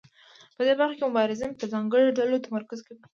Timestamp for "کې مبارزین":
0.97-1.51